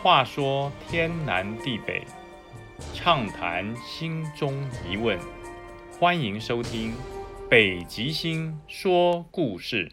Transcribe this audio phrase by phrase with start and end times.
[0.00, 2.06] 话说天南地北，
[2.94, 4.54] 畅谈心中
[4.88, 5.18] 疑问，
[5.98, 6.92] 欢迎收听
[7.50, 9.88] 《北极星说故事》。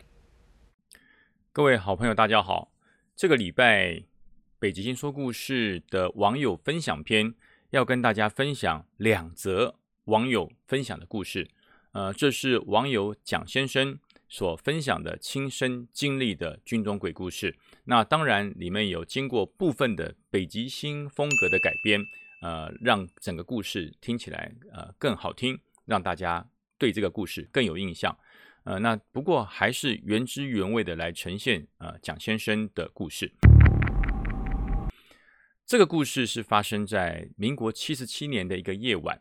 [1.51, 2.71] 各位好朋友，大家好！
[3.15, 3.93] 这个礼拜
[4.59, 7.33] 《北极星说故事》的网友分享篇，
[7.71, 11.49] 要跟大家分享两则网友分享的故事。
[11.93, 13.97] 呃，这是网友蒋先生
[14.27, 17.55] 所分享的亲身经历的军中鬼故事。
[17.83, 21.99] 那当然，里面有经过部分的北极星风格的改编，
[22.41, 26.45] 呃，让整个故事听起来呃更好听，让大家
[26.77, 28.15] 对这个故事更有印象。
[28.63, 33.31] 呃，那不过还是原汁原味的来呈现呃蒋先生的故事。
[35.67, 39.19] 这个故事是发生在民国七十七年的一个夜晚，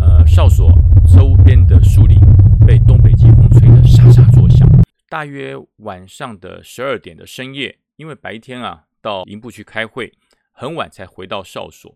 [0.00, 0.70] 呃，哨所
[1.12, 2.18] 周边的树林
[2.66, 4.68] 被东北季风吹得沙沙作响。
[5.12, 10.10] 大约晚上的十二点的深夜，因为白天啊到营部去开会，
[10.52, 11.94] 很晚才回到哨所。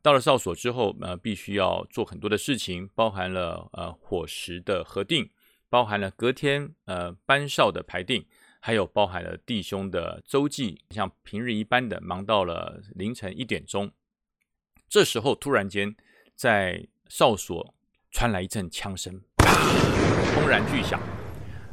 [0.00, 5.28] 到了哨所之后，呃，必须要做很多的事情，包含了呃伙食的核定，
[5.68, 8.24] 包含了隔天呃班哨的排定，
[8.60, 13.90] 还有包含了弟兄的周记，像平日一般的忙到了凌晨一点钟。
[14.88, 15.96] 这时候突然间
[16.36, 17.74] 在哨所
[18.12, 21.00] 传来一阵枪声，砰然巨响。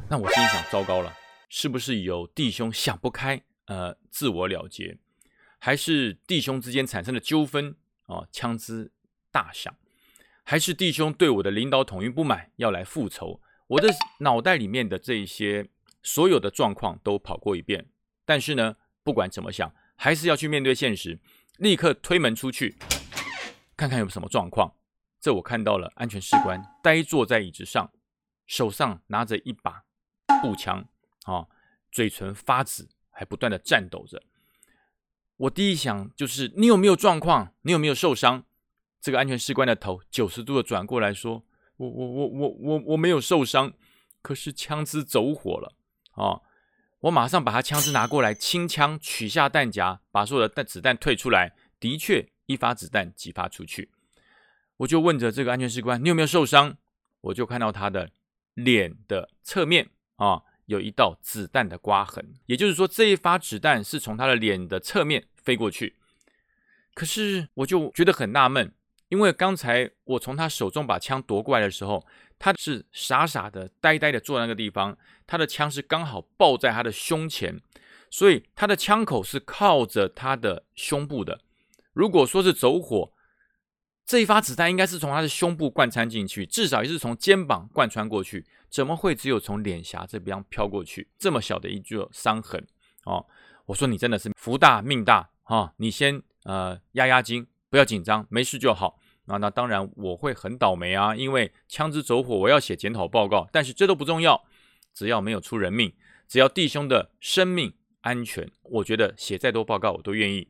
[0.08, 1.12] 那我心想：糟糕了，
[1.48, 4.98] 是不是有弟兄想不开，呃，自我了结，
[5.58, 7.74] 还是弟兄之间产生了纠纷
[8.06, 8.28] 啊？
[8.30, 8.92] 枪支
[9.30, 9.74] 大响，
[10.44, 13.40] 还是弟兄对我的领导统一不满，要来复仇？
[13.66, 13.88] 我的
[14.18, 15.68] 脑袋里面的这一些
[16.02, 17.86] 所有的状况都跑过一遍，
[18.26, 21.18] 但是呢，不管怎么想，还是要去面对现实，
[21.56, 22.76] 立刻推门出去，
[23.74, 24.74] 看看有什么状况。
[25.18, 27.90] 这我看到了，安全士官呆坐在椅子上，
[28.46, 29.82] 手上拿着一把。
[30.44, 30.86] 步枪
[31.24, 31.46] 啊，
[31.90, 34.22] 嘴唇发紫，还不断的颤抖着。
[35.38, 37.54] 我第一想就是你有没有状况？
[37.62, 38.44] 你有没有受伤？
[39.00, 41.44] 这个安全士官的头九十度的转过来说
[41.78, 43.72] ：“我我我我我我没有受伤，
[44.20, 45.74] 可是枪支走火了
[46.12, 46.40] 啊！”
[47.00, 51.54] 我马上把他枪支拿过来，清枪取下弹夹，把所有的弹子弹退出来。
[51.80, 53.90] 的确，一发子弹几发出去。
[54.78, 56.76] 我就问着这个安全士官：“你有没有受伤？”
[57.22, 58.10] 我就看到他的
[58.54, 59.90] 脸的侧面。
[60.16, 65.96] 啊，有一道子弹的刮痕，也就是说，这一发子弹是从他的脸的侧面飞过去。
[66.94, 68.72] 可是，我就觉得很纳闷，
[69.08, 72.06] 因为刚才我从他手中把枪夺过来的时候，
[72.38, 77.60] 他是傻傻的、呆呆的坐在那个地方，他的枪是刚好抱在他的胸前，
[78.10, 81.40] 所以他的枪口是靠着他的胸部的。
[81.92, 83.12] 如果说是走火，
[84.06, 88.46] 这一发子弹应该是从他的胸部贯穿进去，至少也是从肩膀贯穿过去。
[88.74, 91.08] 怎么会只有从脸颊这边飘过去？
[91.16, 92.66] 这么小的一座伤痕
[93.04, 93.24] 哦！
[93.66, 95.72] 我说你真的是福大命大哈！
[95.76, 98.98] 你先呃压压惊，不要紧张，没事就好。
[99.26, 103.48] 那那当然我会很倒霉啊，因为枪支走火，我要写检讨报告。
[103.52, 104.44] 但是这都不重要，
[104.92, 105.94] 只要没有出人命，
[106.26, 110.48] 只要弟兄的生命安全，我觉得写再多报告我都愿意。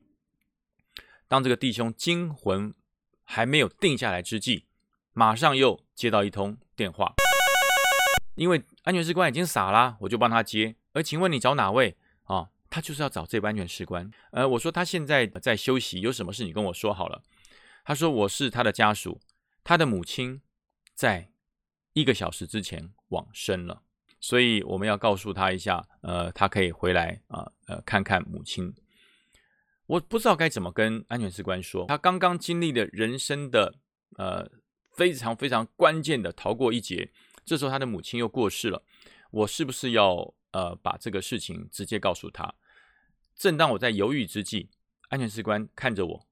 [1.29, 2.75] 当这个弟兄惊魂。
[3.27, 4.67] 还没有定下来之际，
[5.15, 7.15] 马上又接到一通电话，
[8.35, 10.77] 因为安全士官已经傻啦，我就帮他接。
[10.93, 12.49] 而请问你找哪位啊？
[12.71, 14.11] 他就是要找这位安全士官。
[14.33, 17.23] 呃，我说他现在在休息，有什么事你跟我说好了。
[17.85, 19.21] 他说我是他的家属，
[19.63, 20.41] 他的母亲
[20.95, 21.31] 在
[21.93, 23.83] 一个小时之前往生了，
[24.19, 28.75] 所以我们要告诉他一下，呃，他可以回来啊，呃，看看母亲。
[29.87, 33.75] 我不知道该怎么跟安全士官说，他刚刚经历的人生的
[34.17, 34.51] 呃
[34.97, 37.13] 非常非常关键的逃过一劫，
[37.45, 38.83] 这时候他的母亲又过世了，
[39.31, 42.55] 我是不是要呃把这个事情直接告诉他？
[43.35, 44.71] 正当我在犹豫之际，
[45.09, 46.27] 安全士官看着我，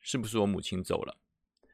[0.00, 1.16] 是不是我母亲走了？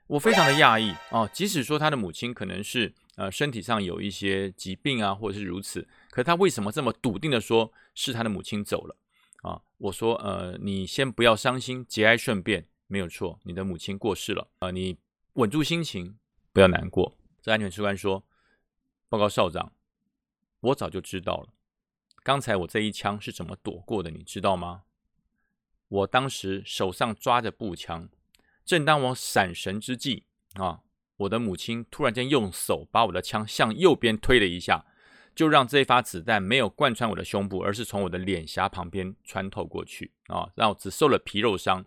[0.07, 8.97] 我非常的讶异啊，即使说他的母亲可能是呃身体上有一些疾病啊，或者是如此，可他为什么这么笃定的说是他的母亲走了？
[9.43, 14.97] 啊，我说，呃，你先不要伤心，节哀顺变，没有错，你的母亲过世了，啊，你
[15.35, 16.19] 稳住心情，
[16.53, 17.17] 不要难过。
[17.43, 18.23] 这安全士官说，
[19.09, 19.73] 报告少长，
[20.61, 21.53] 我早就知道了，
[22.23, 24.83] 刚才我这一枪是怎么躲过的，你知道吗？
[25.89, 28.09] 我当时手上抓着步枪，
[28.65, 30.25] 正当我闪神之际，
[30.55, 30.81] 啊，
[31.19, 34.85] 我的母亲突然间用手把我的枪向右边推了一下。
[35.35, 41.85] 就让这一发子弹没有贯穿我的胸部，而是从我的脸颊旁边穿透过去啊，让我只受了皮肉伤。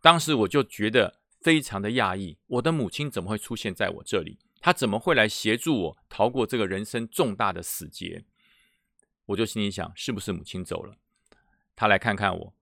[0.00, 4.38] 当时我就觉得非常的讶异，我的母亲怎么会出现在我这里？
[4.64, 8.24] 他怎么会来协助我逃过这个人生重大的死劫？
[9.26, 10.96] 我就心里想，是不是母亲走了？
[11.76, 12.54] 他来看看我，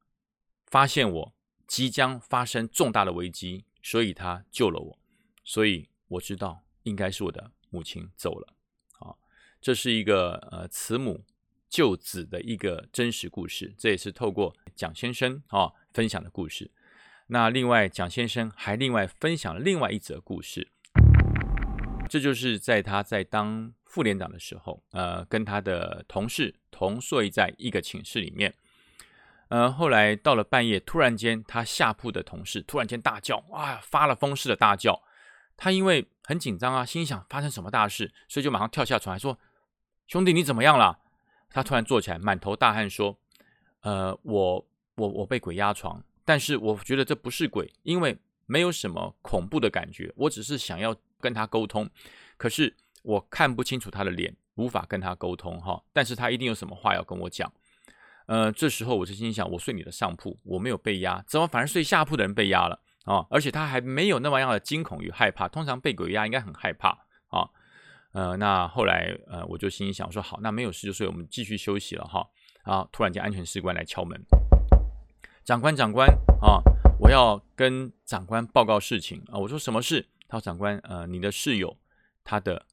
[0.66, 1.34] 发现我
[1.68, 4.98] 即将发生重大的危机，所以他救了我，
[5.44, 8.52] 所以我知道应该是我的母亲走了。
[8.98, 9.14] 啊，
[9.60, 11.24] 这是一个呃慈母
[11.68, 16.72] 救子的一个真实故事，这也是透过蒋先生啊分享的故事。
[17.28, 20.72] 那另外，蒋先生还另外分享了另外一则故事，
[22.12, 28.52] 这就是在他在当副连长的时候，呃，跟他的同事同睡在一个寝室里面。
[29.48, 35.02] 呃，后来到了半夜，突然间，他下铺的同事突然间大叫，啊，发了疯似的大叫。
[35.56, 39.38] 他因为很紧张啊，心想发生什么大事，所以就马上跳下床来说
[40.06, 40.98] ：“兄弟，你怎么样了？”
[41.48, 43.18] 他突然坐起来，满头大汗说
[43.80, 44.66] ：“呃，我
[44.96, 51.88] 我我被鬼压床，但是我觉得这不是鬼，因为没有什么恐怖的感觉，我只是想要跟他沟通，
[52.36, 57.50] 可是我看不清楚他的脸，无法跟他沟通哈，但是他一定有什么话要跟我讲。”
[58.26, 63.26] 呃，这时候我就心想，我睡你的上铺，我没有被压，怎么反而睡下铺的人被压了啊？
[63.30, 66.90] 而且他还没有那么样的惊恐与害怕，通常被鬼压应该很害怕
[67.28, 67.48] 啊。
[68.12, 72.26] 呃，那后来呃，我就心想说，好，那没有事就睡，我们继续休息了哈。
[72.62, 74.18] 啊，突然间安全士官来敲门，
[75.44, 76.08] 长官长官
[76.40, 76.62] 啊，
[77.00, 79.36] 我要跟长官报告事情啊。
[79.36, 80.06] 我说什么事？
[80.32, 81.76] 他说长官，呃，你的室友
[82.24, 82.64] 他的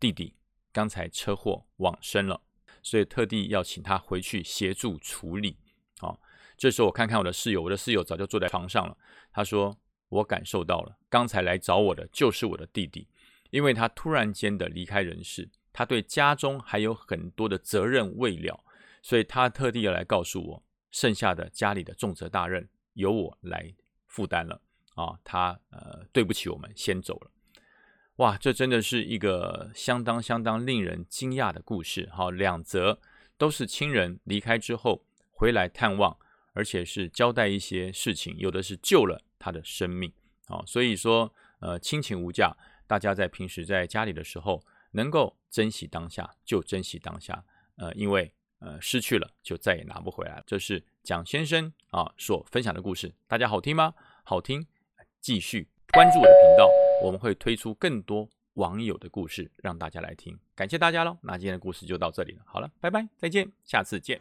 [0.00, 0.34] 弟弟
[0.72, 2.42] 刚才车祸往生了。
[2.82, 5.56] 所以特地要请他回去协助处理。
[6.00, 6.18] 啊，
[6.56, 8.98] 这时候我看看我的室友，我的室友早就坐在床上了。
[9.30, 9.78] 他说
[10.10, 13.06] ：“我感受到了，刚才来找我的就是我的弟弟，
[13.50, 18.64] 因为他突然间的离开人世，他对家中还有很多的责任未了，
[19.00, 23.72] 所以他特地要来告诉我，剩下的家里的重责大任由我来
[24.08, 24.60] 负担了。
[24.94, 27.30] 啊，他呃对不起我们，先走了。”
[28.16, 32.08] 哇，这真的是一个相当相当令人惊讶的故事。
[32.12, 33.00] 好，两则
[33.38, 36.18] 都是亲人离开之后回来探望，
[36.52, 40.12] 而且是交代一些事情，有的是救了他的生命。
[40.48, 42.54] 啊，所以说，呃，亲情无价，
[42.86, 47.42] 大家在平时在家里的时候，能够珍惜当下就珍惜当下。
[47.76, 50.44] 呃，因为呃失去了就再也拿不回来了。
[50.46, 53.94] 这是蒋先生啊所分享的故事，大家好听吗？
[54.24, 54.66] 好听，
[55.20, 56.70] 继续关注我的频道。
[57.02, 60.38] 我们会推出更多网友的故事，让大家来听。
[60.54, 61.16] 感谢大家喽！
[61.22, 62.42] 那今天的故事就到这里了。
[62.44, 64.20] 好了，拜拜，再见，下次见。